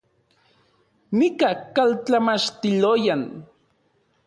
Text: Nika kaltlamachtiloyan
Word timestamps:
Nika 1.17 1.49
kaltlamachtiloyan 1.75 3.23